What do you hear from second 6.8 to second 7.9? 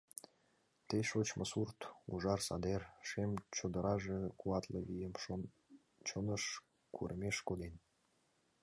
курымеш коден.